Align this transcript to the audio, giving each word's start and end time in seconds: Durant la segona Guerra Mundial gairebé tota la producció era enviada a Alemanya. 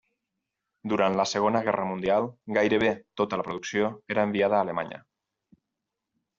Durant 0.93 1.17
la 1.19 1.25
segona 1.31 1.61
Guerra 1.67 1.85
Mundial 1.91 2.25
gairebé 2.59 2.91
tota 3.23 3.41
la 3.43 3.47
producció 3.51 3.93
era 4.17 4.27
enviada 4.31 4.61
a 4.61 4.67
Alemanya. 4.69 5.03